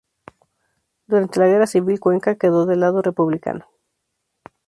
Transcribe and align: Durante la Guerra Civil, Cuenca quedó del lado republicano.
Durante 1.05 1.39
la 1.39 1.45
Guerra 1.45 1.67
Civil, 1.67 1.99
Cuenca 1.99 2.33
quedó 2.35 2.65
del 2.65 2.79
lado 2.79 3.03
republicano. 3.03 3.67